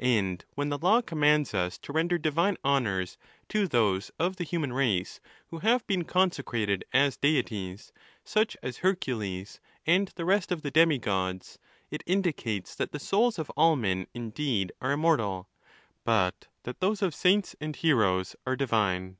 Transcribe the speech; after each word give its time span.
And 0.00 0.44
when 0.54 0.68
the 0.68 0.76
law 0.76 1.00
commands 1.00 1.54
us 1.54 1.78
to 1.78 1.94
render 1.94 2.18
divine 2.18 2.58
honours 2.62 3.16
to 3.48 3.66
those 3.66 4.10
of 4.18 4.36
the 4.36 4.44
human 4.44 4.74
race 4.74 5.18
who 5.46 5.60
have 5.60 5.86
been 5.86 6.04
consecrated 6.04 6.84
as 6.92 7.16
deities, 7.16 7.90
such 8.22 8.54
as 8.62 8.76
Hercules, 8.84 9.60
and 9.86 10.08
the 10.08 10.26
rest 10.26 10.52
of 10.52 10.60
the 10.60 10.70
demi 10.70 10.98
gods, 10.98 11.58
it 11.90 12.02
indicates 12.04 12.74
that 12.74 12.92
the 12.92 12.98
souls 13.00 13.38
of 13.38 13.48
all 13.56 13.74
men 13.74 14.06
indeed 14.12 14.72
are 14.82 14.92
immortal, 14.92 15.48
but 16.04 16.48
that 16.64 16.80
those 16.80 17.00
of 17.00 17.14
saints 17.14 17.56
and 17.58 17.74
heroes 17.74 18.36
are 18.46 18.56
divine. 18.56 19.16